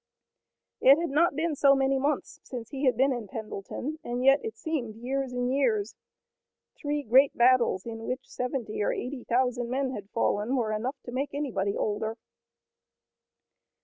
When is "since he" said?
2.41-2.85